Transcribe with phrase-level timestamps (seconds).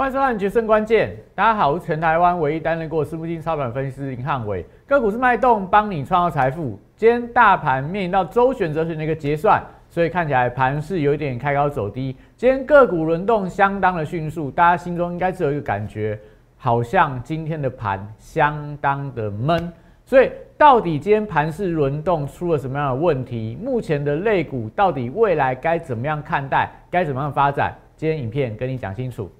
[0.00, 1.10] 欢迎收看《决胜关键》。
[1.34, 4.64] 大家好，我是全台湾唯一担任过私募基金操盘分析师林汉伟。
[4.86, 6.80] 个股是脉动，帮你创造财富。
[6.96, 12.16] 今天大盘面临到周选择权的一个结算，所以看起来盘是有一点开高走低。
[12.34, 16.18] 今天个股轮动相当的迅速，大家心中应该只有一个感觉，
[16.56, 19.70] 好像今天的盘相当的闷。
[20.06, 23.54] 所以到底今天盘市轮动出了什么样的问题？
[23.62, 26.70] 目前的类股到底未来该怎么样看待？
[26.90, 27.74] 该怎么样发展？
[27.98, 29.30] 今天影片跟你讲清楚。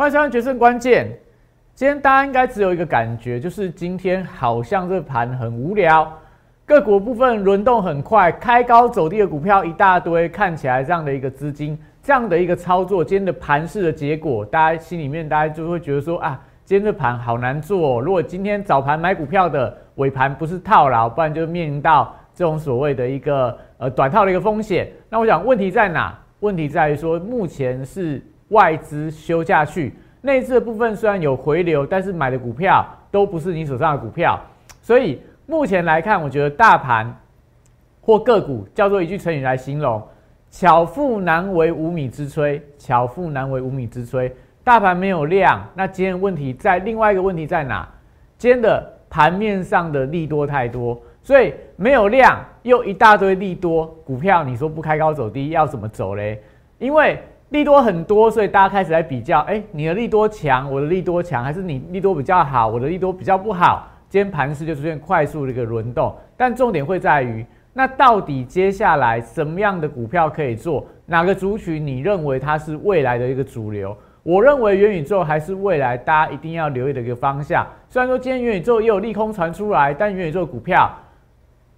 [0.00, 1.04] 欢迎收看《决胜关键》。
[1.74, 6.10] 今天大家应该只有一个感觉，就是今天好像这盘很无聊，
[6.64, 18.00] 个股部分轮动很快，开高走低的股票一大堆，看起来这样的一个资金，这样的一个操作，今天的盘势的结果，大家心里面大家就会觉得说啊，今天这盘好难做。
[18.00, 24.90] 如果今天早盘买股票的尾盘不是套牢，不然就面临到这种所谓的一个呃短套的一个风险。
[25.10, 26.18] 那我想问题在哪？
[26.38, 28.22] 问题在于说目前是。
[28.50, 34.38] 外资休下去，内资的部分虽然有回流，但是买的股票都不是你手上的股票，
[34.80, 37.12] 所以目前来看，我觉得大盘
[38.00, 40.02] 或个股叫做一句成语来形容：
[40.50, 42.60] 巧妇难为无米之炊。
[42.78, 44.30] 巧妇难为无米之炊，
[44.64, 47.88] 大盘没有量，那今天问题在另外一个问题在哪？
[48.36, 56.42] 今天的盘面上的利多太多，所以没有量又一大堆利多股票，你说不开高走低要怎么走嘞？
[56.78, 63.88] 因为利多很多，所以大家开始来比较，哎，你的利多强，我的利多强，还是你利多比较好，我的利多比较不好？
[64.08, 70.86] 今天盘势就出现快速的一个轮动，但重点会在于，那到底接下来什么样的股票可以做？
[71.06, 73.96] 哪个族群你认为它是未来的一个主流？
[74.22, 77.66] 我认为元宇宙还是未来大家一定要留意的一个方向。
[77.88, 80.88] 虽然说今天元宇宙也有利空传出来，但元宇宙股票。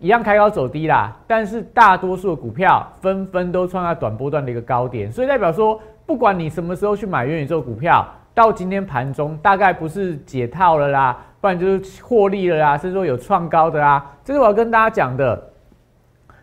[0.03, 8.04] 一样开高走低啦，但是大多数的股票纷纷都创下短波段的一个高点，所以代表说，不管你什么时候去买元宇宙股票，
[8.34, 14.04] 到今天盘中大概不是解套了啦，不然就是获利了啦，甚至说有创高的啦。
[14.25, 15.41] 这是我要跟大家讲的，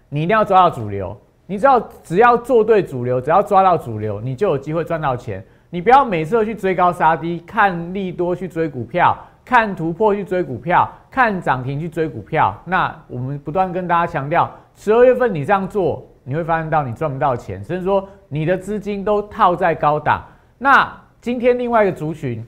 [0.08, 5.44] 你一定要抓到主流，你只要只要做对主流，只要抓到主流，你就有机会赚到钱。
[5.70, 9.16] 你不要每次都去追高杀低，看利多去追股票。
[9.50, 12.56] 看突破去追股票，看涨停去追股票。
[12.66, 20.24] 那我们不断跟大家强调，十二月份你这样做，你会发现到你赚不到钱，甚至说你的资金都套在高档。
[20.60, 22.46] 那今天另外一个族群，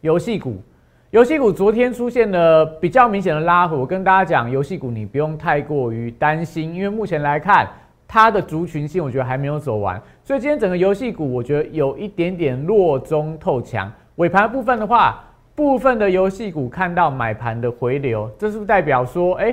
[0.00, 0.62] 游戏股，
[1.10, 3.76] 游戏股昨天出现了比较明显的拉回。
[3.76, 7.68] 我跟大家讲，游戏股你不用太过于担心，因为目前来看，
[8.06, 10.00] 它的族群性我觉得还没有走完。
[10.24, 13.92] 所以今天整个游戏股，我觉得有一点点弱中透强。
[14.14, 15.22] 尾盘部分的话。
[15.58, 19.52] 部分的游戏股看到买盘的回流，这是不是代表说，哎，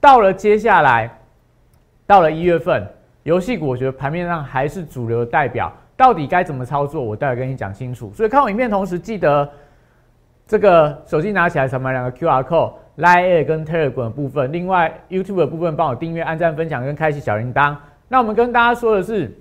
[0.00, 1.08] 到了接下来，
[2.08, 2.84] 到了一月份，
[3.22, 8.12] 游戏股我觉得盘面上还是主流代表，到底该怎么操作，我待会跟你讲清楚。
[8.12, 9.48] 所以看我影片同时记得，
[10.44, 17.76] 这个手机拿起来，什么两个 Q R code，Line 跟 Telegram 的部分，另外 YouTube 的部分帮我订阅、按赞、分享跟开启小铃铛。
[18.08, 19.32] 那我们跟大家说的是，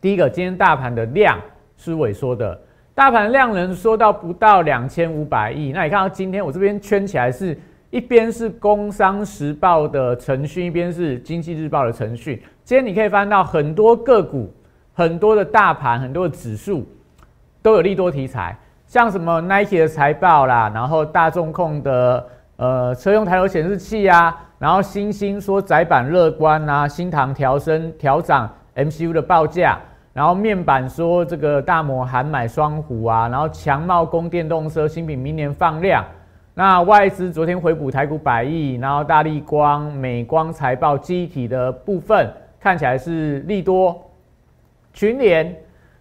[0.00, 1.38] 第一个，今天大盘的量
[1.76, 2.58] 是萎缩的。
[2.98, 7.56] 大盘量能说到不到两千五百亿，那你看到今天我这边圈起来是
[7.90, 12.42] 一边是工商时报的程序，一边是经济日报的程序。
[12.64, 14.52] 今天你可以翻到很多个股、
[14.92, 16.84] 很多的大盘、很多的指数
[17.62, 22.26] 都有利多题材，像什么 Nike 的财报啦，然后大众控的
[22.56, 29.78] 呃车用抬头显示器啊，然后星星说窄板乐观啊，新唐调升调涨 MCU 的报价。
[30.18, 36.04] 然后面板说这个大摩喊买双虎啊，然后强茂供电动车新品明年放量。
[36.54, 42.28] 那外资昨天回补台股百亿，然后大力光、美光财报机体的部分
[42.58, 43.96] 看起来是利多。
[44.92, 45.54] 群联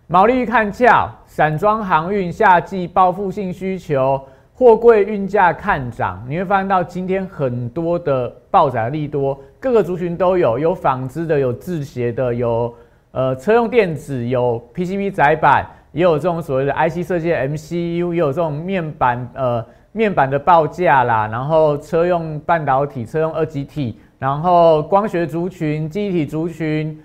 [0.07, 4.19] 毛利率看俏，散装航运夏季报复性需求，
[4.51, 6.25] 货柜运价看涨。
[6.27, 12.73] 你会发现到今天很多的暴涨利多，各个族群都有，有纺织的，有制鞋的，有。
[13.11, 27.01] 呃，车用电子有 PCB 载板，也有这种所谓的 IC 设计 MCU，也有这种面板呃面板的报价啦，然后车用半导体、车用二极体，然后光学族群、记忆体族群、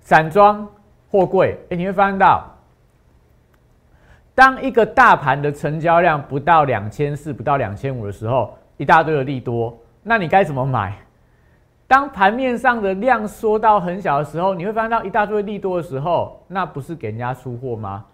[0.00, 0.66] 散装
[1.10, 2.44] 货柜，哎，你会发现到，
[4.34, 10.96] 当一个大盘的成交量不到两千四、不到两千五的时候，一大堆的利多，那你该怎么买？
[11.88, 18.04] 当盘面上的量缩到很小的时候，你会发现到一大堆利多的时候，那不是给人家出货吗？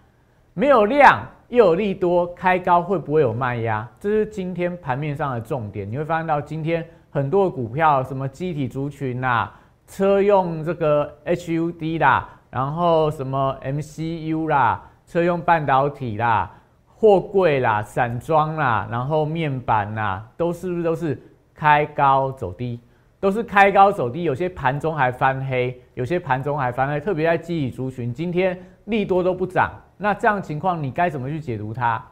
[0.53, 3.87] 没有量，又有利多开高，会不会有卖压？
[3.99, 5.89] 这是今天盘面上的重点。
[5.89, 9.51] 你会发现到今天很多股票，什么机体族群啦，
[9.87, 16.51] 车用这个 HUD 啦，然后什么 MCU 啦，车用半导体啦，
[16.85, 21.19] 货柜啦，散装啦，然后面板啦，都是不是都是
[21.55, 22.79] 开高走低？
[23.23, 29.71] 都是开高走低，有些盘中还翻黑，有些盘中还翻黑，特别在机体族群，今天利多都不涨。
[29.95, 32.03] 那这样情况，你该怎么去解读它？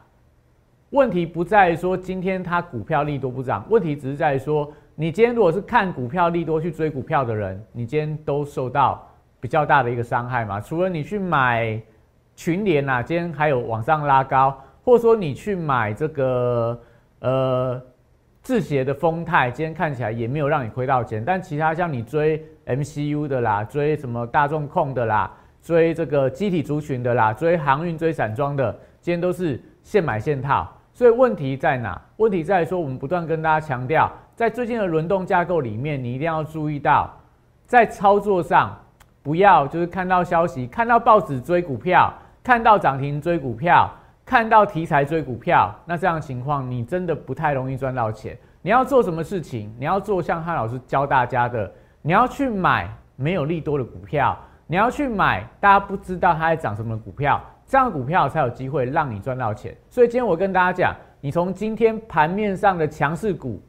[0.88, 9.06] 问题不在于说今天它股票利多不涨，问题只是在于说，你今天如果是看股票利多去追股票的人，你今天都受到
[9.38, 10.62] 比较大的一个伤害嘛？
[10.62, 11.78] 除了你去买
[12.34, 16.80] 群联啊，今天还有往上拉高，或者说你去买这个
[17.18, 17.82] 呃
[18.42, 25.30] 字节的丰泰，今天看起来也没有让你亏到钱，但其他像你追 MCU 的啦，追什么大众控的啦。
[25.62, 30.68] 追这个机体族群的啦，追航运、追散装的，今天都是现买现套。
[30.92, 32.00] 所以问题在哪？
[32.16, 37.16] 问题在说，我们不断跟大家强调，在最近的轮动架构里面，你一定要注意到，
[37.64, 38.76] 在操作上
[39.22, 42.12] 不要就是看到消息、看到报纸追股票、
[42.42, 43.88] 看到涨停追股票、
[44.24, 48.38] 看到题材追股票，那这样情况你真的不太容易赚到钱。
[48.62, 49.74] 你要做什么事情？
[49.78, 51.70] 你要做像汉老师教大家的，
[52.00, 54.38] 你要去买没有利多的股票。
[54.68, 59.76] 你要去买大家不知道它在涨什么股票，这样股票才有机会让你赚到钱。
[59.90, 63.60] 所以今天我跟大家讲，你从今天盘面上的强势股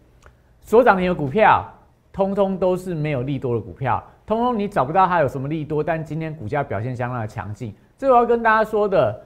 [0.62, 1.66] 所涨停的股票，
[2.14, 7.76] 通通都是没有利多的股票，通通你找不到它有什么利多，但今天股价表现相当的强劲。
[7.98, 9.20] 这我要跟大家说的，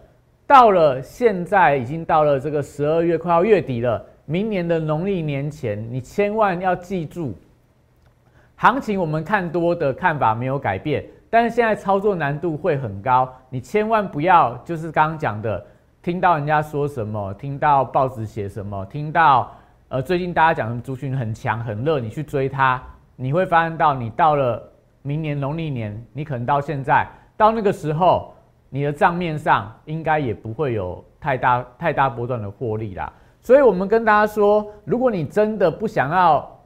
[0.47, 7.35] 到了现在已经到了这个十二月快要月底了，明年的农历年前，你千万要记住，
[8.55, 11.05] 行情我们看多的看法没有改变。
[11.29, 15.63] 但是现在操作难度会很高，你千万不要就是刚刚讲的，
[16.01, 19.53] 听到人家说什么，听到报纸写什么，听到
[19.89, 22.81] 呃最近大家讲族群很强很热，你去追它，
[23.17, 24.63] 你会发现到你到了
[25.01, 27.05] 明年农历年，你可能到现在
[27.35, 28.33] 到那个时候，
[28.69, 33.11] 你的账面上应该也不会有太大太大波段的获利啦。
[33.41, 36.59] 所以我们跟大家说，如果你真的不想要，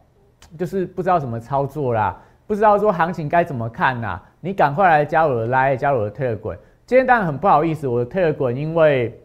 [0.58, 2.20] 就是不知道怎么操作啦。
[2.48, 4.20] 不知道说行情该怎么看呐？
[4.40, 6.58] 你赶快来加入我的拉加入我的 Telegram。
[6.86, 9.18] 今天当然很不好意思，我的 Telegram 因为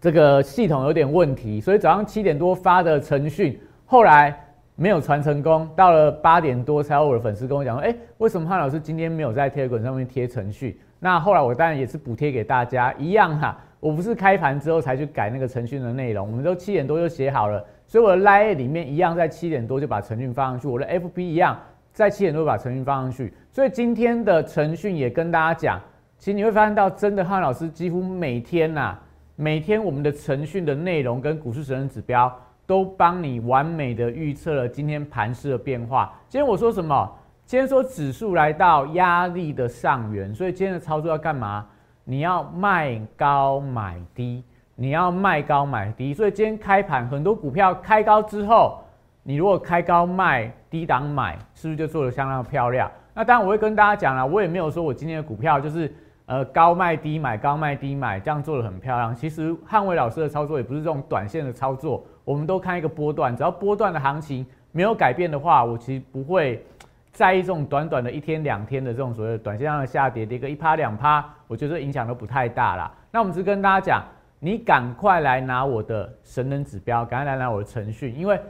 [0.00, 4.34] 这个系统有点问题，所以早上七点多发的程序，后来
[4.74, 13.58] 没有传成功，到了八点多才有我的粉丝跟我讲说：“哎，为什么潘老师今天没有在 Telegram 上面贴程序？”那后来我当然也是补贴给大家，一样哈。
[13.80, 21.58] 我不是开盘之后才去改那个程序的内容，我们都七点多就写好了，所以我的 Line 里面一样在七点多就把程序发上去，我的 FB 一样。
[21.92, 25.80] 在七点多把程序放上去，所以今天的程序也跟大家讲，
[26.18, 28.96] 其实你会发现到，真的汉老师几乎每天呐，
[29.34, 32.32] 每天我们的程序的内容跟股市神人指标
[32.64, 36.16] 都帮你完美的预测了今天盘势的变化。
[36.28, 37.10] 今天我说什么？
[37.50, 41.66] 先说指数来到压力的上缘，所以今天的操作要干嘛？
[42.04, 44.44] 你要卖高买低，
[44.76, 46.14] 你要卖高买低。
[46.14, 48.78] 所以今天开盘很多股票开高之后。
[49.24, 52.88] 你如果开高卖，低档买，是不是就做的相当漂亮？
[53.14, 55.92] 那当然我会跟大家讲了，我也没有说我今天的股票就是
[56.26, 59.12] 呃高卖低买，高卖低买这样做的很漂亮。
[59.12, 66.64] 其实汉伟老师的操作也不是这种短线的操作，我们都看一个波段，只要波段的行情没有改变的话，我其实不会
[67.12, 72.92] 在意这种短短的一天两天的这种所谓的短线上的下跌，跌个一趴两趴，我觉得影响都不太大啦。
[73.10, 74.04] 那我们只跟大家讲，
[74.38, 78.40] 你赶快来拿我的神能指标，赶快来拿我的程序，因为。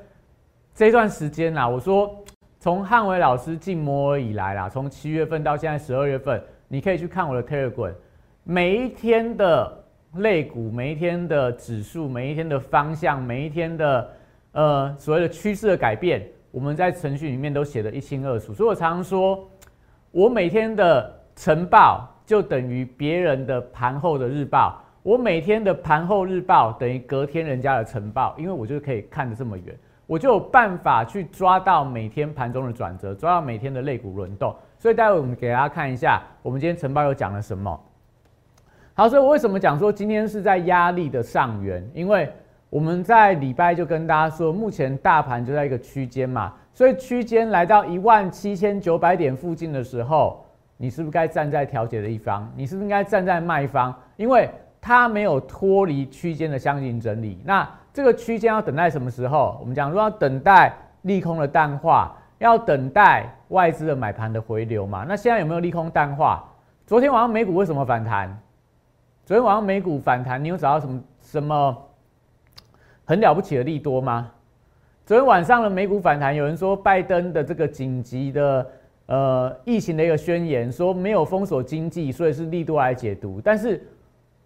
[0.72, 2.24] 这段时间呐，我说
[2.60, 7.92] 从汉伟老师进摩尔以来啦，从七月份到现在十二月份，你可以去看我的 Telegram，
[8.44, 14.10] 每一天的类股，每一天的指数，每一天的方向，每一天的
[14.52, 18.52] 呃所谓的趋势的改变，我们在程序里面都写得一清二楚。
[18.52, 19.48] 所以我常常说，
[20.10, 29.76] 我每天的晨报就等于别人的盘后的日报，我每天的盘后日报等于隔天人家的晨报，因为我就可以看得这么远。
[30.06, 34.52] 我就有办法去抓到每天盘中的转折，抓到每天的肋骨轮动。
[34.76, 37.80] 所以待会我们给大家看一下，我们今天晨报又讲了什么。
[38.92, 41.88] 好，所以我为什么讲说今天是在压力的上缘？
[41.94, 42.28] 因为
[42.70, 50.46] 我们在礼拜就跟大家说，目前大盘就在一个区间嘛，所以区间来到一万七千九百点附近的时候，
[50.76, 52.48] 你是不是该站在调节的一方？
[52.54, 53.92] 你是不是应该站在卖方？
[54.16, 54.48] 因为
[54.80, 57.42] 它没有脱离区间的箱型整理。
[57.44, 59.58] 那这个区间要等待什么时候？
[59.60, 60.72] 我们讲说要等待
[61.02, 65.04] 利空的淡化，要等待外资的买盘的回流嘛。
[65.08, 66.44] 那现在有没有利空淡化？
[66.86, 68.40] 昨天晚上美股为什么反弹？
[69.26, 71.76] 昨天晚上美股反弹，你有找到什么什么
[73.10, 74.30] 很了不起的利多吗？
[75.04, 78.64] 昨天晚上的美股反弹，有人说拜登的这个紧急的
[79.06, 83.40] 呃疫情的一个宣言，说没有封锁经济，所以是利多来解读。
[83.42, 83.84] 但是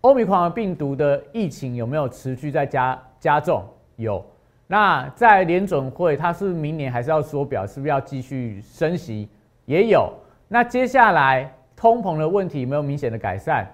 [0.01, 3.63] 欧米狂病毒的疫情有没有持续在加加重？
[3.97, 4.25] 有。
[4.67, 7.67] 那在联准会，它是明年还是要缩表？
[7.67, 9.29] 是不是要继续升息？
[9.67, 10.11] 也有。
[10.49, 13.67] 那接下来通膨的问题没有明显的改善？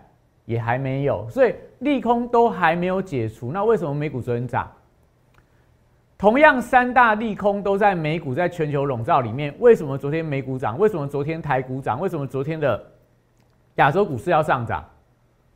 [0.47, 3.53] 也还没有，所以利空都还没有解除。
[3.53, 4.69] 那为什么美股昨天涨？
[6.21, 10.79] 同样三大利空都在美股在全球笼罩里面，为什么昨天美股涨？
[10.79, 11.99] 为什么昨天台股涨？
[11.99, 12.79] 为什么昨天的
[13.77, 14.85] 亚洲股市要上涨？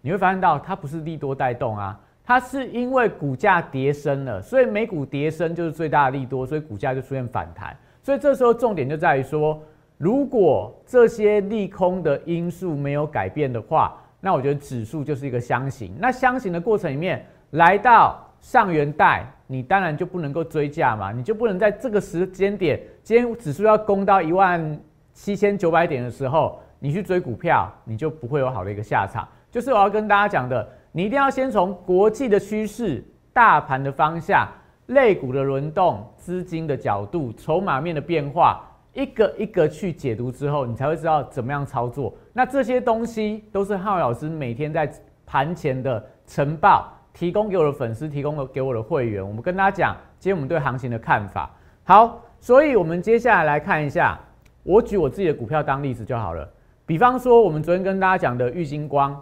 [0.01, 7.77] 你会发现到它不是利多带动啊，它是因为股价跌升了，所以美股跌升就是最大的利多，所以股价就出现反弹。
[8.03, 9.63] 所以这时候重点就在于说，
[9.99, 14.01] 如果这些利空的因素没有改变的话。
[14.19, 24.81] 那我觉得指数就是一个箱型，那箱型的过程里面，来到上元带，你当然就不能够追价嘛，你就不能在这个时间点，今天指数要攻到一万
[25.13, 29.29] 七千九百点的时候，你去追股票，你就不会有好的一个下场。
[29.51, 34.49] 就是我要跟大家讲的，你一定要先从国际的趋势、大盘的方向、
[34.87, 38.69] 类股的轮动、资金的角度、筹码面的变化。
[38.93, 42.15] 一个一个去解读之后，你才会知道怎么样操作。
[42.33, 44.89] 那这些东西都是浩老师每天在
[45.27, 49.27] 盘前的晨报提供给我的粉丝，提供了给我的会员。
[49.27, 51.49] 我们跟大家讲，今天我们对行情的看法。
[51.85, 54.19] 好，所以我们接下来来看一下，
[54.65, 56.47] 我举我自己的股票当例子就好了。
[56.85, 59.19] 比方说，我们昨天跟大家讲的玉金光，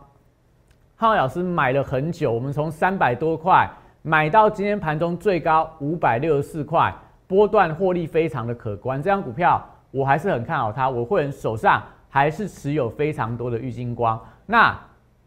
[0.96, 3.70] 浩老师买了很久，我们从三百多块
[4.02, 6.92] 买到今天盘中最高五百六十四块。
[7.28, 10.90] 波段获利非常的可观，这张股票我还是很看好它。
[10.90, 14.20] 我会员手上还是持有非常多的玉金光。
[14.44, 14.78] 那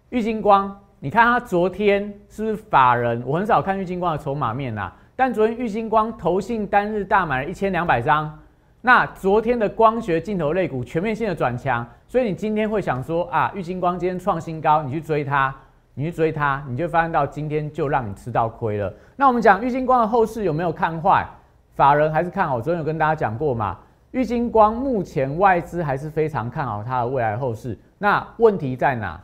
[0.10, 3.22] 玉金光，你看它昨天是不是法人？
[3.25, 8.40] 我很少看玉金光的筹码面呐，但昨天玉金光投信单日大买了一千两百张。
[8.82, 15.54] 那昨天的光学镜头类股全面性的转强，所以你今天会想说啊，玉金光今天创新高，你去追它，
[15.96, 18.94] 你去追它，你就发现到今天就让你吃到亏了。
[19.16, 21.25] 那我们讲玉金光的后市有没有看坏？
[21.75, 23.78] 法人还是看好，昨天有跟大家讲过嘛？
[24.12, 27.78] 玉金光目前外资还是非常看好它的未来后市。
[27.98, 29.20] 那问题在哪？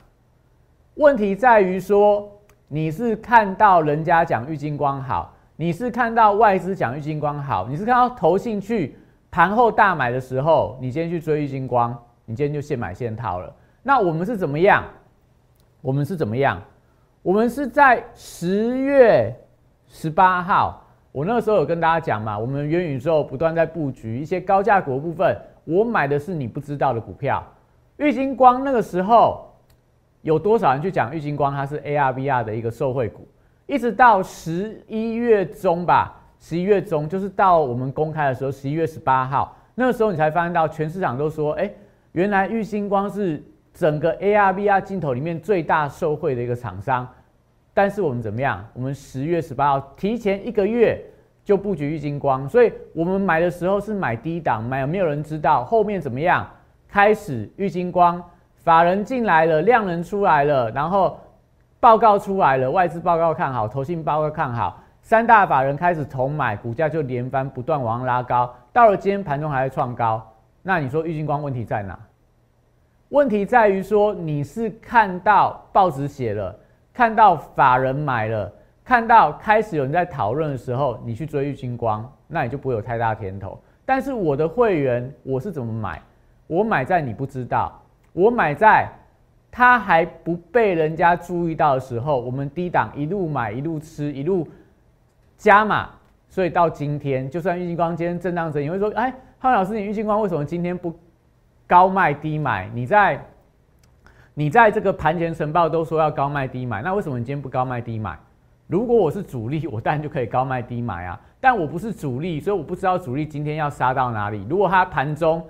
[0.95, 2.29] 问题在于说，
[2.67, 8.97] 你是看到人家讲玉金光好，你是看到外资讲玉金光好，你是看到投信去
[9.29, 13.53] 盘后大买的时候，你今天去追玉金光，你今天就现买现套了。
[13.81, 14.83] 那我们是怎么样？
[15.81, 16.61] 我们是怎么样？
[17.23, 19.33] 我们是在十月
[19.87, 20.85] 十八号。
[21.13, 27.43] 我那个时候有跟大家讲嘛，我们元宇宙不断在布局一些高价股的部分，我买的是你不知道的股票。
[27.97, 29.50] 玉金光那个时候
[30.21, 33.27] 有多少人去讲玉金光它是 ARVR 的一个受惠股，
[33.65, 41.71] 一直到十一月中吧，十一月中就是到我们公开的时候，十一月十八号，那个时候你才发现到全市场都说，哎，
[42.11, 47.07] 原来玉金光是整个 ARVR 镜头里面最大受惠的一个厂商。
[47.73, 48.65] 但是我们怎么样？
[48.73, 51.01] 我们十月十八号提前一个月
[51.43, 56.47] 就布局玉金光，所以我们买的时候是买低档，买没有人知道后面怎么样。
[56.89, 58.21] 开始玉金光
[58.63, 61.19] 法人进来了，量能出来了，然后
[61.79, 70.21] 报告出来了，外资报告看好，投信报告看好，三大法人开始同买，股价就连番不断往上拉高，到了今天盘中还在创高。
[70.61, 71.97] 那你说郁金光问题在哪？
[73.09, 76.55] 问题在于说你是看到报纸写了。
[76.93, 78.51] 看到法人买了，
[78.83, 83.57] 看到开始有人在讨论的时候，你去追郁金光，那你就不会有太大甜头。
[83.85, 86.01] 但是我的会员我是怎么买？
[86.47, 87.80] 我买在你不知道，
[88.13, 88.89] 我买在
[89.51, 94.47] 它还不被人家注意到的时候，我们低档一路买一路吃一路
[95.37, 95.89] 加码，
[96.29, 100.93] 所以到今天，就算玉金光今天震荡着，你会说，哎，浩老师，你玉金光为什么今天不
[101.67, 102.69] 高卖低买？
[102.73, 103.19] 你在？
[104.33, 108.17] 你在这个盘前晨报都说要高卖低买，那为什么你今天不高卖低买？
[108.65, 111.19] 如果我是主力，我当然就可以高卖低买啊。
[111.41, 114.47] 但我不是主力，所以我不知道主力今天要杀到哪里。
[114.49, 115.45] 如果它盘中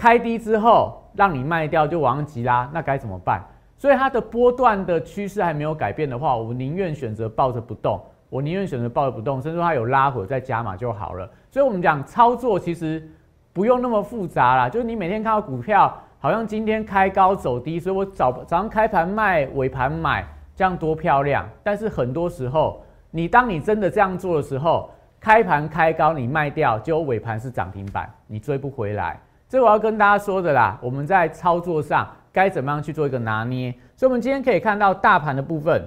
[0.00, 3.44] 开低之后让你卖掉就往上急拉，那该怎么办？
[3.76, 11.28] 所以它的波段的趋势还没有改变的话，我宁愿选择抱着不动，我宁愿选择抱着不动，甚至它有拉回再加码就好了。
[11.50, 13.06] 所以我们讲操作其实
[13.52, 15.94] 不用那么复杂啦，就是你每天看到股票。
[16.22, 20.22] 好像今天开高走低，所以我早早上开盘卖，尾盘买，
[20.54, 21.48] 这样多漂亮。
[21.62, 29.18] 但是很多时候，你当你真的这样做的时候，开盘开高你卖掉，就尾盘是涨停板，你追不回来。
[29.50, 30.78] 这我要跟大家说的啦。
[30.80, 33.74] 我们在操作上该怎么样去做一个拿捏。
[33.96, 35.84] 所以，我们今天可以看到大盘的部分，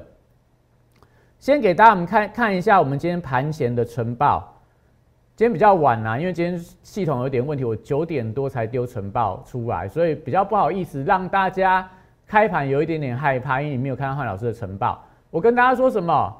[1.39, 4.53] 先给大家我们看看一下我们今天盘前的晨报。
[5.37, 11.89] 今天比较晚啦，因为今天系统有点问题，我九点多才丢晨报出来，所以比较不好意思让大家
[12.27, 15.01] 开盘有一点点害怕，因为你没有看到范老师的晨报。
[15.31, 16.31] 我跟大家说什么？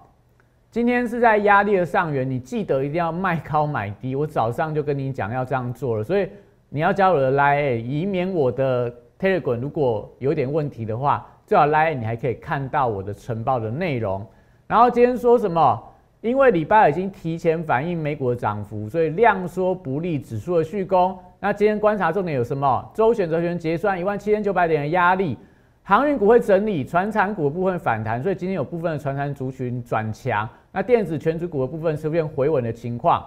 [0.70, 4.16] 今天是在压力的上缘，你记得一定要卖高买低。
[4.16, 6.30] 我早上就跟你讲要这样做了，所以
[6.76, 14.26] 你要加我的 Line，以免我的 Telegram 如果有点问题的话，最好 Line 你还可以看到我的晨报的内容。
[14.66, 15.80] 然后今天说什么？
[16.22, 21.16] 因为礼拜二已经提前反映美股的涨幅，所以量缩不利指数的续攻。
[21.40, 22.92] 那今天观察重点有什么？
[22.96, 25.38] 周选择权结算一万七千九百点的压力，
[25.84, 30.50] 航运股会整理，船产股的部分反弹，所以今天有部分的船产族群转强。
[30.72, 33.24] 那电子全指股的部分出现回稳的情况。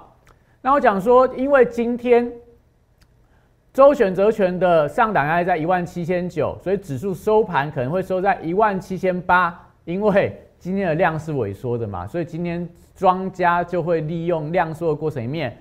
[0.60, 2.28] 那我讲说，因为今天
[3.76, 9.54] 周选择权的上档压力在一万七千九，所以指数收盘可能会收在一万七千八，
[9.84, 12.66] 因为今天的量是萎缩的嘛，所以今天。
[12.94, 15.54] 庄家就会利用量缩的过程里面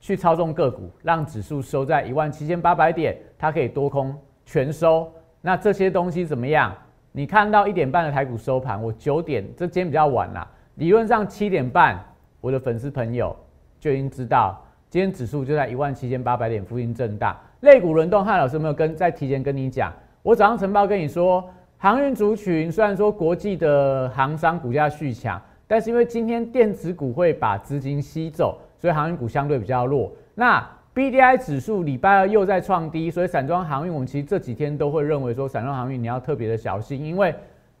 [0.00, 5.06] 去操纵个股，让指数收在一万七千八百点，它可以多空全收。
[5.42, 6.74] 那这些东西怎么样？
[7.12, 10.50] 你看到一点半的台股收盘，我九点，这今天比较晚啦。
[10.76, 12.02] 理论上七点半，
[12.40, 13.36] 我的粉丝朋友
[13.78, 14.58] 就已经知道，
[14.88, 17.36] 今天指数就在一万七千八百点附近震荡。
[17.60, 19.92] 肋骨轮动，汉老师有没有跟在提前跟你讲？
[20.22, 21.44] 我早上晨报跟你说，
[21.76, 25.40] 航运族群虽然说国际的航商股价续强。
[25.70, 30.10] 但是因为今天电子股会把资金吸走，所以航运股相对比较弱。
[30.34, 37.34] 那 B D I 指数礼拜二又在创低，所以散装航运我们其实这几天都会认为说，散装航运你要特别的小心，因为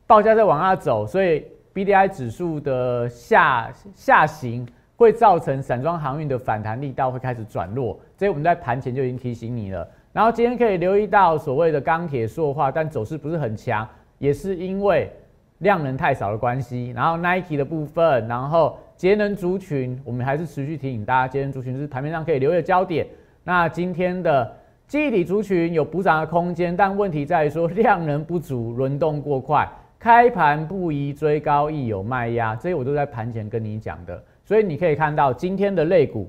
[0.06, 7.98] 报价在往下走，所以 B D I 指数的下下行会造成散装航运的反弹力道会开始转弱。
[8.18, 9.88] 所以我们在盘前就已经提醒你了。
[10.12, 13.88] 然后今天可以留意到所谓的钢铁塑化，但走势不是很强，
[14.18, 15.10] 也是因为。
[15.58, 23.04] 量能太少的关系，然后 Nike 的部分，然后节能族群，我们还是持续提醒大家，节能族群是盘面上可以留意的焦点。
[23.42, 24.54] 那今天的
[24.86, 34.22] 记忆体族群有补涨的空间，但问题在于说量能不足，轮动过快，开盘不宜追高，亦有卖压，这些我都在盘前跟你讲的。
[34.48, 36.26] 所以你可以看到今天的类股，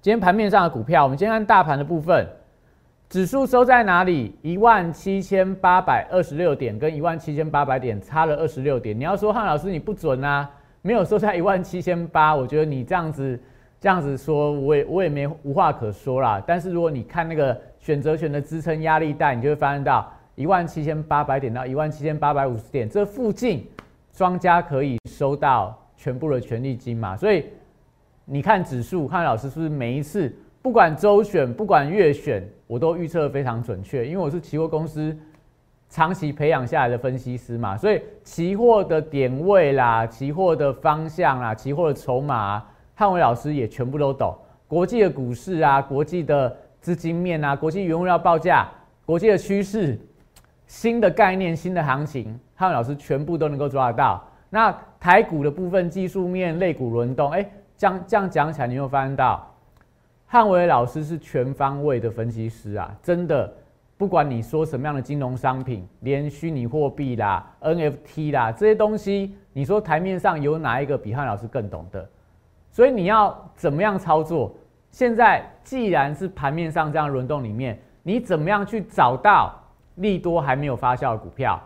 [0.00, 2.26] 今天盘面上的股票，我们先看大盘的部分。
[3.08, 4.34] 指数收在哪里？
[4.42, 8.98] 一万七千八百二十六点，跟一万七千八百点差了二十六点。
[8.98, 10.50] 你要说汉老师你不准啊，
[10.82, 13.40] 没有收在一万七千八，我觉得你这样子
[13.80, 16.42] 这样子说，我也我也没无话可说啦。
[16.44, 23.64] 但是如果你看那个选择权的支撑压力带，你就会发现到一万七千八百点到一万七千八百五十点这附近，
[24.12, 27.16] 庄家可以收到全部的权利金嘛？
[27.16, 27.44] 所以
[28.24, 30.32] 你看指数，看老师是不是每一次？
[30.62, 35.16] 不管周选，不管月选，我都预测非常准确，因为我是期货公司
[35.88, 42.62] 长期培养下来的分析师嘛，所以期货的点位啦，期货的方向啦，期货的筹码，
[42.94, 44.36] 汉伟老师也全部都懂。
[44.66, 48.68] 国际的股市啊，国际的资金面啊，国际原物料报价，
[49.06, 49.98] 国际的趋势，
[50.66, 54.27] 新的概念，新的行情，汉伟老师全部都能够抓得到。
[54.50, 59.46] 那台股的部分技术面，类股轮动，哎，这样这样讲起来，你会发现到。
[60.30, 63.50] 汉伟老师是全方位的分析师啊，真的，
[63.96, 72.06] 不管你说什么样的金融商品，连虚拟货币啦、NFT 啦这些东西，你说台面上有哪一个比汉老师更懂的？
[72.70, 74.54] 所以你要怎么样操作？
[74.90, 79.54] 现在既然是盘面上这样轮动里面，你怎么样去找到
[79.94, 81.58] 利多还没有发酵的股票？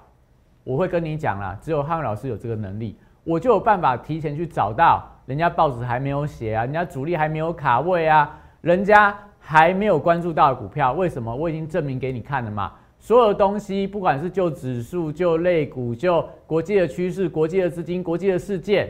[0.65, 8.39] 我会跟你讲啦，只有汉伟老师有这个能力，我就有办法提前去找到人家报纸还没有写啊，人家主力还没有卡位啊。
[8.61, 11.35] 人家还没有关注到的股票，为什么？
[11.35, 12.73] 我已经证明给你看了嘛。
[13.01, 18.89] 所有东西，不管是就指数、就类股、就国际的趋势、国际的资金、国际的事件、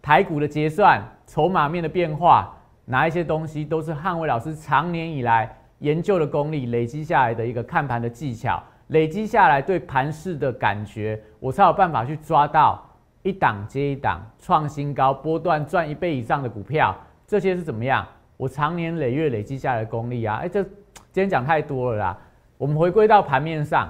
[0.00, 12.84] 台股的结算、筹码面的变化，哪一些东西都是汉伟老师长年以来研究的功力累积下来的一个看盘的技巧，累积下来对盘势的感觉，我才有办法去抓到
[13.22, 16.96] 一档接一档创新高、波段赚一倍以上的股票。
[17.26, 18.06] 这些是怎么样？
[18.36, 22.18] 我长年累月累积下来的功力啊，哎，这今天讲太多了啦。
[22.58, 23.88] 我们回归到盘面上，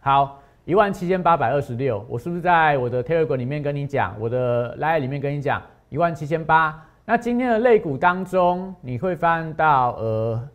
[0.00, 6.86] 好，一万七千八百二十六，我是不是在我的 Telegram 里面跟你讲，我的 Line 里面跟你讲一万七千八？
[7.04, 10.48] 那今天的类股当中，你会翻到呃，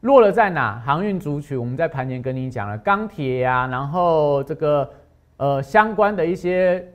[0.00, 0.80] 弱了在哪？
[0.84, 4.88] 航运族群，我们在盘前跟你讲了钢铁呀，然后这个
[5.38, 6.86] 呃相关的一些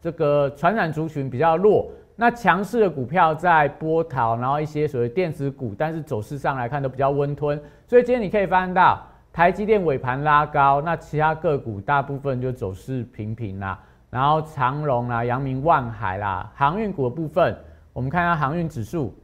[0.00, 1.90] 这个传染族群比较弱。
[2.16, 13.80] 那强势的股票在波涛，然后一些所谓电子股，但是走势上来看都比较温吞，所以今天你可以发现到台积电尾盘拉高，那其他个股大部分就走势平平啦。
[14.10, 17.56] 然后长荣啦、阳明、万海啦，航运股的部分，
[17.94, 19.14] 我们看一下航运指数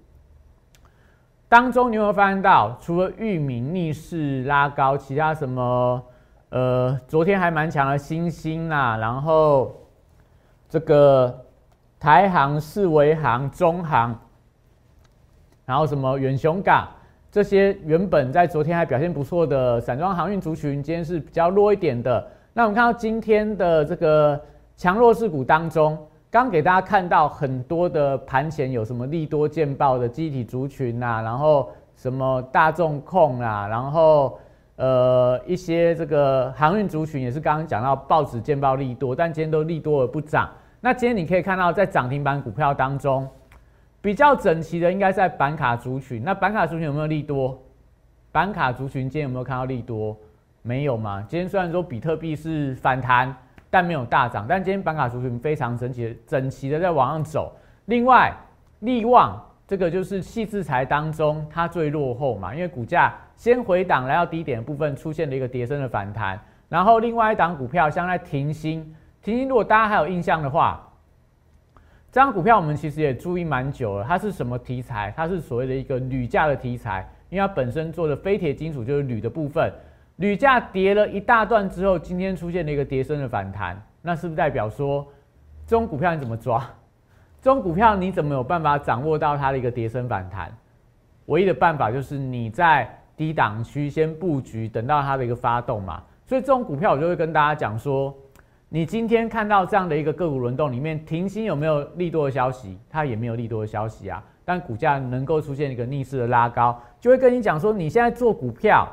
[1.48, 6.02] 当中，你有没有发现到，除了裕民逆势拉高，其他什么
[6.48, 9.74] 呃，昨天还蛮强的新兴啦，然后
[10.68, 11.44] 这个
[12.00, 14.18] 台航、世维航、中航，
[15.64, 16.88] 然后什么远雄港。
[17.30, 22.26] 这些原本在昨天还表现不错的散装航运族群，今天是比较弱一点的。
[22.54, 24.40] 那我们看到今天的这个
[24.76, 25.96] 强弱势股当中，
[26.30, 34.38] 刚给大家看到很多的盘前有什么利多见报的机体族群呐，然后什么大众控啊，然后
[34.76, 40.50] 呃一些这个航运族群也是刚刚讲到报纸见报利多，但今天都利多而不涨。
[40.80, 43.28] 那今天你可以看到在涨停板股票当中。
[44.02, 47.60] 比较整齐的应该在板卡族群，那板卡族群有没有利多？
[48.30, 50.16] 板卡族群今天有没有看到利多？
[50.62, 51.24] 没有嘛？
[51.26, 53.34] 今天虽然说比特币是反弹，
[53.76, 54.46] 但没有大涨。
[54.48, 57.54] 但今天板卡族群非常整齐，整齐的在往上走。
[57.84, 58.34] 另外，
[58.78, 68.82] 利旺这个就是细制材当中它最落后嘛，因为股价先回档来到低点的部分出现了一个跌升的反弹，然后另外一档股票像在停薪，
[69.22, 70.82] 停薪如果大家还有印象的话。
[72.12, 75.12] 这张股票我们其实也注意蛮久了，它是什么题材？
[75.14, 79.70] 它是所谓的一个铝价的题材，因为它本身做的非铁金属就是铝的部分，
[80.16, 85.07] 铝价跌了一大段之后，今天出现了一个跌升的反弹，那是不是代表说
[85.66, 86.61] 这种股票你怎么抓？
[87.42, 90.52] 这种股票你怎么有办法掌握到它的一个跌升反弹？
[91.26, 96.02] 唯一的办法就是你在低档区先布局，等到它的一个发动嘛。
[96.24, 98.14] 所以这种股票我就会跟大家讲说。
[98.68, 102.76] 你今天看到这样的一个个股轮动里面，停薪有没有利多的消息？
[102.90, 104.20] 它也没有利多的消息啊。
[104.44, 108.92] 但股价能够出现一个逆势的拉高，就会跟你讲说，你现在做股票，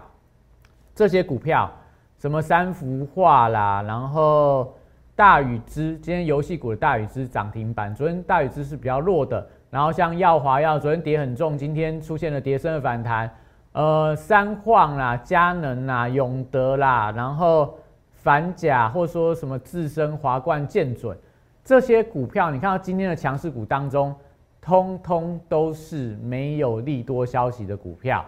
[0.96, 1.72] 这些股票，
[2.18, 4.74] 什么三幅画啦，然后
[5.16, 9.48] 大禹之，今天游戏股的大禹之涨停板，昨天大禹之是比较弱的。
[9.70, 13.30] 然后像耀华药，昨天跌很重，今天出现了跌升的反弹。
[13.72, 17.78] 呃，三矿啦，佳能啦，永德啦，然后。
[18.24, 21.18] 反甲或者说什么自身华冠建准
[21.62, 24.16] 这些股票，你看到今天的强势股当中，
[24.62, 28.26] 通通都是没有利多消息的股票。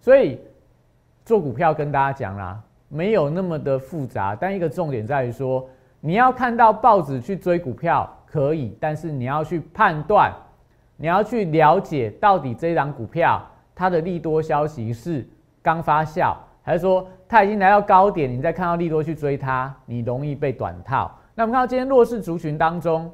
[0.00, 0.40] 所以
[1.24, 4.36] 做股票跟大家讲啦，没有那么的复杂。
[4.38, 5.66] 但一个重点在于说，
[6.00, 10.32] 你要看到报纸去追股票可以，但是你要去判断，
[10.96, 13.40] 你要去了解到底这档股票
[13.74, 15.26] 它的利多消息是
[15.62, 16.34] 刚发酵。
[16.66, 21.10] 还是说它已经来到高点，你再看到利多去追它，你容易被短套。
[21.34, 23.10] 那我们看到今天弱势族群当中，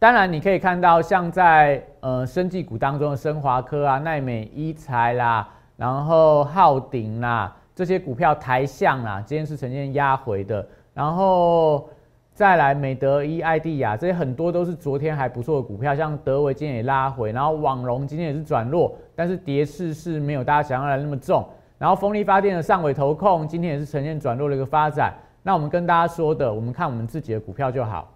[0.00, 10.66] 当然你可以看到像在呃生技股当中的升华科啊、奈美医材啦，然后浩鼎啦这些股票台象啊，今天是呈现压回的。
[10.92, 11.88] 然后
[12.34, 21.46] 再来美德医、艾蒂亚这些很多都是昨天还不错的股票，像德维今天也拉回，然后网龙今天也是转弱，但是跌势是没有大家想象来那么重。
[21.78, 25.14] 然后风力发电的上尾投控今天也是呈现转弱的一个发展。
[25.44, 28.12] 那我们跟大家说的，我们看我们自己的股票就好。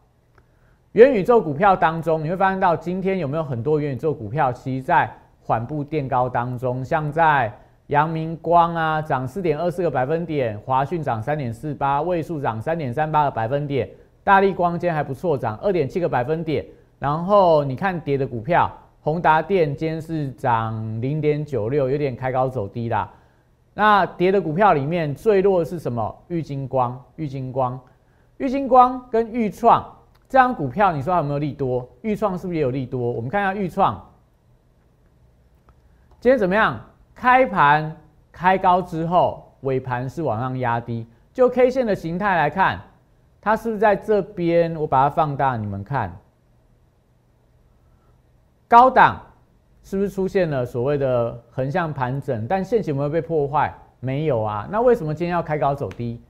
[0.91, 5.09] 元宇宙股票当中，你会发现到今天有没有很多元宇宙股票，其实在
[5.45, 6.85] 缓步垫高当中。
[6.85, 7.53] 像在
[7.89, 13.87] 阳明光啊，涨四点二四个百分点；华讯涨三点四八，位数涨三点三八个百分点；
[14.25, 16.65] 大力光今天还不错，涨二点七个百分点。
[16.99, 23.11] 然后你看跌的股票，宏达电今天是涨零点九六，有点开高走低啦。
[23.75, 26.15] 那跌的股票里面最弱的是什么？
[26.29, 27.79] 玉金光、玉金光、
[28.37, 29.83] 玉金光跟玉创
[30.29, 31.89] 这张股票，你说有没有利多？
[32.03, 33.11] 玉创是不是也有利多？
[33.11, 34.01] 我们看一下玉创，
[36.23, 36.81] 今天怎么样？
[37.17, 37.97] 开盘
[38.31, 41.05] 开高之后，尾盘是往上压低。
[41.33, 42.81] 就 K 线的形态来看，
[43.41, 44.73] 它是不是在这边？
[44.77, 46.17] 我把它放大，你们看，
[48.69, 49.21] 高档。
[49.83, 52.47] 是不是出现了所谓的横向盘整？
[52.47, 53.75] 但线型有没有被破坏？
[53.99, 54.65] 没有啊。
[54.71, 56.23] 那为什么今天要开高走低？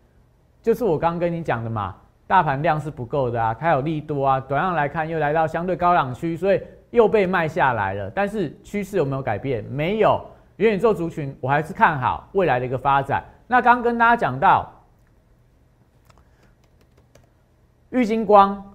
[0.63, 1.95] 就是我刚刚跟你讲的嘛，
[2.27, 4.41] 大盘量是不够的啊，它有利多啊。
[4.41, 8.09] 短量来看又来到相对高档区，所以又被卖下来了。
[8.11, 9.65] 但是趋势有没有改变？
[9.65, 10.25] 没有。
[10.57, 13.25] 元宇宙族群我还是看好未来的一个发展。
[13.49, 14.71] 那刚刚跟大家讲到，
[17.91, 18.73] 玉金光，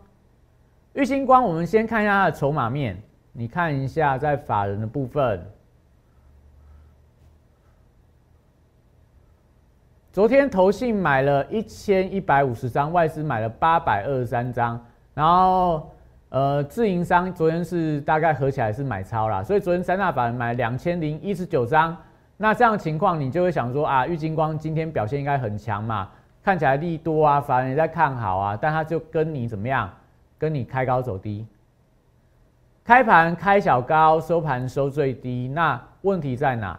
[0.94, 3.02] 玉金光，我们先看一下它的筹码面。
[3.32, 5.46] 你看一下，在法人的部分，
[10.12, 15.92] 昨天投信买了一千一百五十张，外资买了八百二十三张，然后
[16.30, 21.96] 呃，自营商昨天是大概合起来是买超啦，所以昨天三大板买两千零一十九张，
[22.36, 26.10] 那这样情况，你就会想说啊，玉金光今天表现应该很强嘛，
[26.44, 29.90] 看起来利多啊，反而也在看好啊，但他就跟你怎么样？
[30.38, 31.48] 跟你开高走低，
[32.84, 36.78] 开盘开小高，收盘收最低，那问题在哪？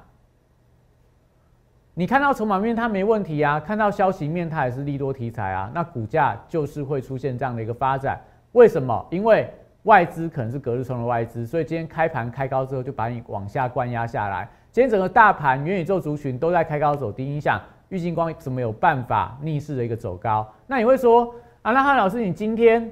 [1.94, 8.20] 你看到筹码面它没问题啊，看到消息面它也是利多题材啊，那股价就是会出现这样的一个发展。
[8.52, 9.06] 为什么？
[9.10, 9.48] 因为
[9.84, 14.48] 外资可能是隔日冲的外资，所以今天开盘开高之后就把你往下灌压下来。
[14.70, 20.46] 今天整个大盘元宇宙族群都在开高走低，影响郁金光怎么有办法逆势的一个走高？
[20.66, 22.90] 那你会说啊，那汉老师，你今天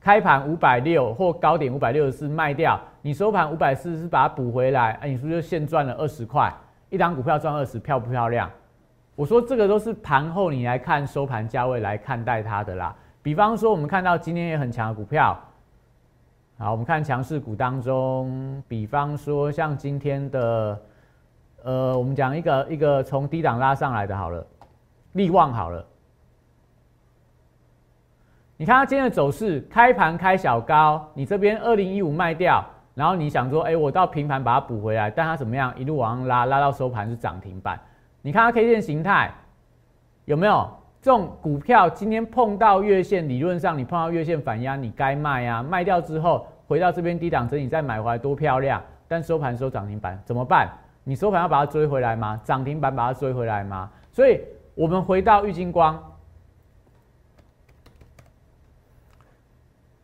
[0.00, 6.52] 开盘五百六或高点五百六十四卖掉，你收盘五百四十把它补回来，哎，你是不是就现赚了二十块？
[6.90, 8.50] 一张股票赚二十，漂不漂亮？
[9.14, 12.94] 我说这个都是盘后你来看收盘价位来看待它的啦。
[13.22, 15.38] 比方说，我们看到今天也很强的股票，
[16.58, 20.82] 好，我们看强势股当中，比方说像今天的，
[21.62, 24.44] 呃，我们讲一个一个从低档拉上来的，好了，
[25.12, 25.86] 利旺好了，
[28.56, 37.78] 你看它今天的走势，开盘开小高，你这边二零一五卖掉，然后你想说，哎，我到平盘把它补回来，但它怎么样，一路往上拉，拉到收盘是涨停板，
[38.20, 39.32] 你看它 K 线形态
[40.24, 40.68] 有没有？
[41.02, 48.80] 这种股票今天碰到月线，理论上你碰到月线反压，你该卖啊，卖掉之后回到这边低档整理再买回来多漂亮。
[49.08, 50.70] 但收盘收涨停板怎么办？
[51.02, 52.40] 你收盘要把它追回来吗？
[52.44, 53.90] 涨停板把它追回来吗？
[54.12, 54.40] 所以
[54.76, 56.00] 我们回到玉金光，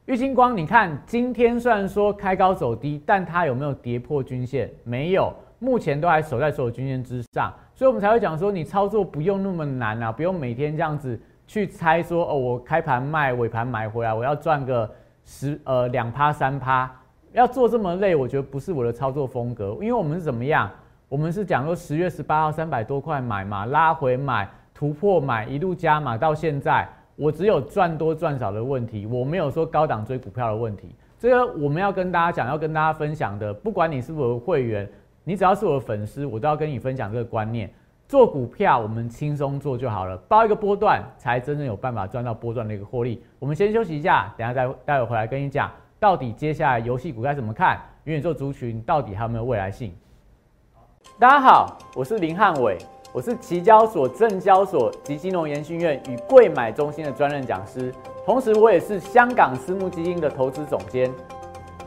[0.07, 4.69] 玉金光，你看今天虽然说开高走低，但它有没有跌破均线？
[4.83, 7.53] 没有，目前都还守在所有均线之上。
[7.75, 14.91] 所以我们才会讲说，你操作不用那么难啊，不用每天这样子去猜说，哦，我开盘卖，尾盘买回来，我要赚个
[15.25, 16.91] 十呃两趴三趴，
[17.33, 19.77] 要做这么累，我觉得不是我的操作风格。
[19.81, 20.69] 因为我们是怎么样？
[21.09, 30.95] 我们是讲说十月十八号三百多块买嘛，拉回买，突破买，一路加码到现在，我只有赚多赚少的问题，我没有说高档追股票的问题。
[31.17, 34.89] 这个我们要跟大家讲，要跟大家分享的，不管你是否会员。
[35.25, 37.71] 你只要是我的粉丝，我都要跟你分享这个观念。
[38.07, 43.23] 做股票，我们轻松做就好了，包一个波段，才真正有办法赚到波段的一个获利。
[43.39, 49.95] 我们先休息一下，等下再待会回来跟你讲，到底接下来游戏股该怎么看，元宇宙族群到底还有没有未来性？
[51.19, 52.79] 大家好，我是林汉伟，
[53.13, 57.93] 我是期交所、证交所及金融研训院与贵买中心的专任讲师，
[58.25, 61.13] 同时我也是香港私募基金的投资总监。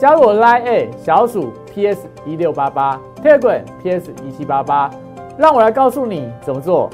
[0.00, 4.90] 加入我 Line A 小鼠 PS 一六八八 t e g r PS 一七八八，
[5.36, 6.88] 让我来告诉你怎么做。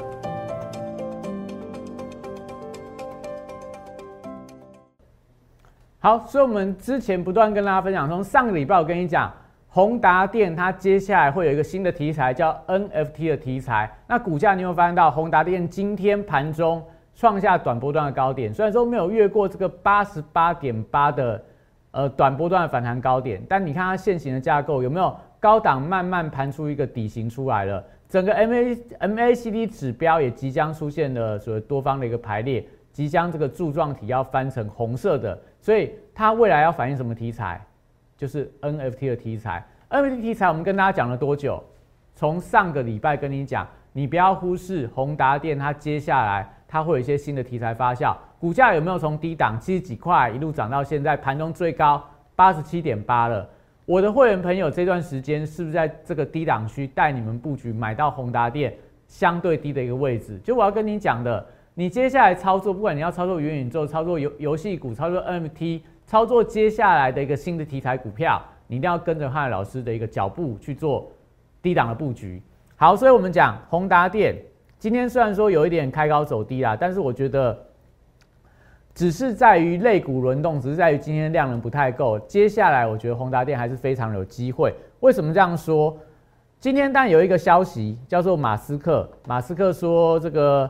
[5.99, 9.31] 好，所以我们之前不断跟大家分享，从上个礼拜我跟你讲，
[9.69, 13.89] 宏达电它接下来会有一个新的题材，叫 NFT 的题材。
[14.05, 16.83] 那股价你会发现到宏达电今天盘中
[17.15, 21.41] 创下短波段的高点，虽然说没有越过这个八十八点八的。
[21.97, 27.83] 呃，短波段的反弹高点，但你看它现行的架构有没有高档慢慢盘出一个底型出来了？
[28.07, 37.59] 整个 M A M A C D 指标也即将出现了所谓多方的一个排列，即将这个柱状体要翻成红色的，所以它未来要反映什么题材？
[38.15, 39.65] 就是 N F T 的题材。
[39.87, 41.63] N F T 题材我们跟大家讲了多久？
[42.13, 48.15] 从上个礼拜跟你讲，你不要忽视宏达电，它接下来它会有一些新的题材发酵。
[48.39, 52.03] 股价有没有从低档七十几块一路涨到现在盘中最高
[52.35, 53.49] 八十七点八了？
[53.85, 58.71] 我的会员朋友这段时间是不是在这个低档区带你们布局买到宏达电
[59.07, 60.37] 相对低的一个位置？
[60.43, 71.09] 就我要跟你讲的，你接下来操作，不管你要操作元宇宙、操作游游戏股、操作 NFT、操作接下来的一个新的题材股票，你一定要跟着汉老师的一个脚步去做
[71.61, 72.39] 低档的布局。
[72.75, 74.35] 好，所以我们讲宏达电
[74.77, 77.57] 今天虽然说有一点开高走低啦，但是我觉得。
[78.97, 82.17] 只是在于类股轮动，只是在于今天量能不太够。
[82.21, 84.73] 接下来我觉得宏达电还是非常有机会。
[85.01, 85.95] 为什么这样说？
[86.59, 90.67] 今天但有一个消息叫做马斯克，马斯克说这个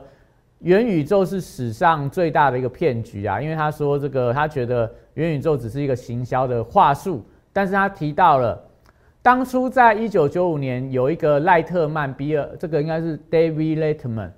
[0.60, 8.62] 元宇宙是史上最大的一个骗局啊，因为他说这个他觉得元宇宙只是一个行销的话术，但是他提到了。
[9.22, 14.32] 当初在一九九五年有一个赖特曼比尔，这个应该是 David Letterman，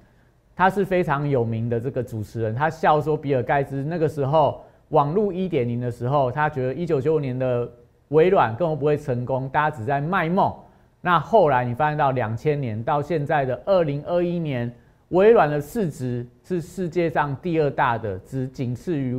[0.59, 7.71] 他是非常有名的这个主持人，他笑说比尔盖茨那个时候网络一点零的时候，他觉得一九九五年的
[8.09, 10.53] 微软根本不会成功，大家只在卖梦。
[10.99, 14.69] 那后来你发现到两千年到现在的二零二一年，
[15.11, 19.17] 微软的市值是世界上第二大的，只仅次于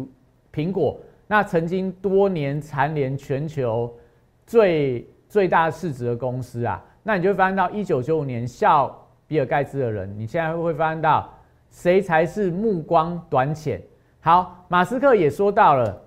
[0.53, 1.00] 苹果。
[1.26, 3.90] 那曾经多年蝉联全球
[4.44, 8.94] 最最大市值的公司啊，那你就会发现到一九九五年笑
[9.31, 11.33] 比尔盖茨的人，你现在会发现到
[11.71, 13.81] 谁才是目光短浅？
[14.21, 16.03] 好，马斯克也说到了，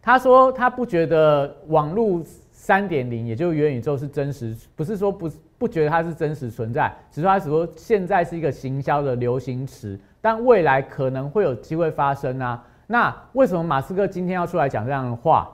[0.00, 2.22] 他说他不觉得网络。
[2.54, 12.64] 三点零，也就是元宇宙是真实，不是说不不觉得它是真实存在，只是他只说现在是一个行销的流行词，但未来可能会有机会发生啊。
[12.86, 15.50] 那为什么马斯克今天要出来讲这样的话？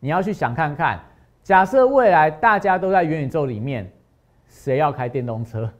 [0.00, 0.98] 你要去想看看，
[1.44, 3.88] 假设未来大家都在元宇宙里面，
[4.48, 5.70] 谁要开电动车？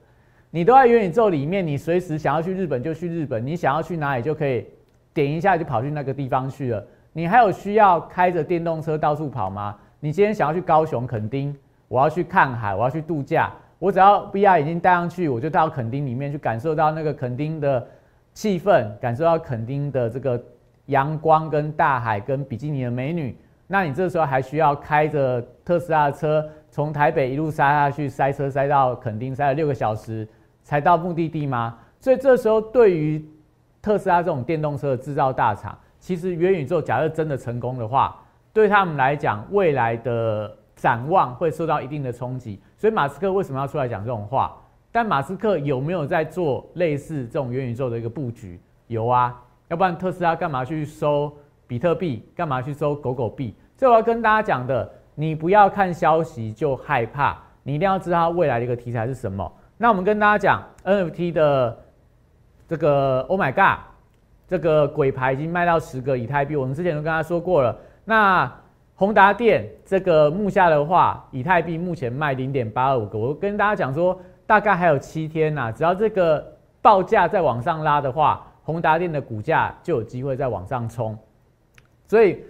[0.50, 4.66] 你都在元宇宙里面，你随时想要去日本就去日本，你想要去哪里就可以
[5.12, 6.82] 点一下就跑去那个地方去了。
[7.12, 9.76] 你还有需要开着电动车到处跑吗？
[10.00, 11.54] 你今天想要去高雄垦丁，
[11.88, 17.87] 我要去看海，我要去度假，我只要 VR 已经戴上去，我就到垦丁里面去感受到那个垦丁的
[18.32, 20.42] 气氛，感受到垦丁的这个
[20.87, 23.37] 阳光跟大海跟比基尼的美女。
[23.66, 30.26] 那你这时候还需要开着特斯拉的车从台北一路塞下去，塞车塞到垦丁，塞了六个小时
[30.68, 31.78] 才到目的地吗？
[31.98, 33.26] 所以这时候对于
[33.81, 38.14] 特斯拉这种电动车的制造大厂，其实元宇宙假设真的成功的话，
[38.52, 44.54] 对他们来讲，未来的展望会受到一定的冲击，所以马斯克为什么要出来讲这种话？
[44.92, 48.61] 但马斯克有没有在做类似这种元宇宙的一个布局？
[48.88, 51.33] 有啊，要不然特斯拉干嘛去收
[51.66, 52.28] 比特币？
[52.37, 53.54] 干嘛去收狗狗币？
[53.74, 59.50] 这我要跟大家讲的，你不要看消息就害怕，你一定要知道它未来的一个题材是什么。
[59.81, 61.79] 那我们跟大家讲 NFT 的
[62.69, 63.85] 这个 Oh my God，
[64.49, 67.79] 这个鬼牌已经卖到十个以太币，我们之前都跟他说过了。
[68.05, 68.53] 那
[68.97, 73.17] 宏达电这个目下的话，以太币目前卖零点八二五个。
[73.17, 76.45] 我跟大家讲说，大概还有七天呐，只要这个
[76.83, 81.17] 报价再往上拉的话，宏达电的股价就有机会再往上冲。
[82.09, 82.43] 所以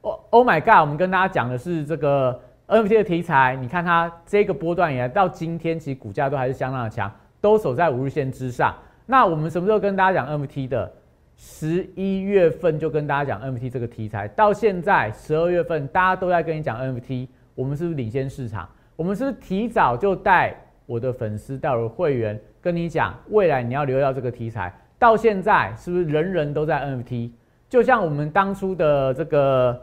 [0.00, 3.56] ，Oh Oh my God，我们跟大家讲的是这个 NFT 的题材。
[3.60, 8.74] 你看它这个波段以来到今天，其实股价都还是相当的强，都守在五日线之上。
[9.06, 10.92] 那我们什么时候跟大家讲 NFT 的？
[11.36, 18.68] 十一月份就跟大家讲 NFT 这个题材，到现在十二月份大家都在跟你讲 NFT，我们是不是领先市场？
[18.94, 20.54] 我们是不是提早就带
[20.86, 24.72] 我的粉丝、带我的会员跟你讲，未来你要留意到这个题材？
[24.96, 27.32] 到现在是不是人人都在 NFT？
[27.68, 29.82] 就像我们当初的这个，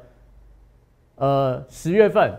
[1.15, 2.33] 呃，十月份、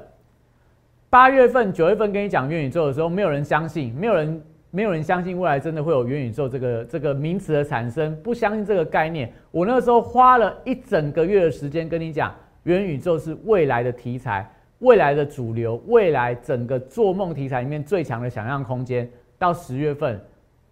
[1.12, 4.42] 八月份、九月份跟你讲元宇宙的时候，没有人相信，没有人。
[4.74, 9.30] 没有人相信未来真的会有元宇宙这个这个名词的产生，不相信这个概念。
[9.50, 19.06] 我那个时候花了一整个月的时间跟你讲，元宇宙是未来的题材，未来的主流，未来整个做梦题材里面最强的想象空间。
[19.38, 20.18] 到十月份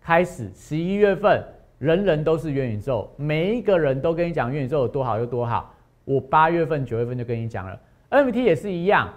[0.00, 1.44] 开始，十一月份
[1.78, 5.74] 人人都是元宇宙，每一个人都跟你讲元宇宙有多好有多好。
[6.06, 9.12] 我八月份、九月份就跟你讲了，NFT 也是一样。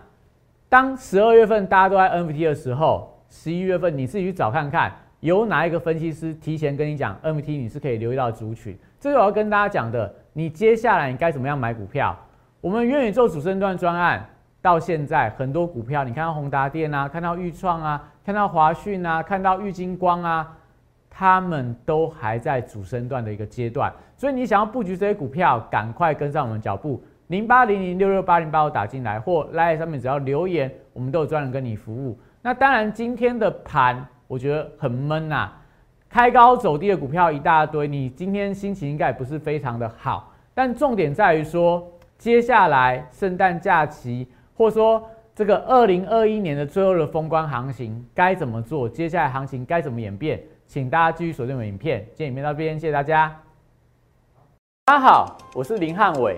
[0.73, 3.07] 当十二月份大家都在 NFT 的时候。
[3.29, 8.75] 十一月份你自己去找看看，有哪一个分析师提前跟你讲 NFT 你是可以留意到族群。
[8.99, 10.11] 这是我要跟大家讲的。
[10.33, 12.17] 你接下来你该怎么样买股票？
[12.59, 14.27] 我们元宇宙主升段专案
[14.63, 20.57] 到现在很多股票，你看到宏达电啊，看到裕创啊，看到华讯啊，看到裕金光啊，
[21.07, 23.93] 他们都还在主升段的一个阶段。
[24.17, 32.15] 所以你想要布局这些股票，赶快跟上我们脚步，零八零零六六八零八五打进来，或 lie 上面只要留言，我们都有专人跟你服务。
[32.43, 35.49] 那当然，今天的盘我觉得很闷呐，
[36.07, 40.31] 开高走低的股票一大堆，你今天心情应该也不是非常的好。
[40.53, 41.83] 但重点在于说，
[42.19, 48.87] 接下来圣诞假期，或者说这个二零二一年的最后的封关行情该怎么做？
[48.87, 50.39] 接下来行情该怎么演变？
[50.67, 52.05] 请大家继续锁定我们影片。
[52.13, 53.35] 今天影片到这边，谢谢大家。
[54.85, 56.37] 大家好，我是林汉伟，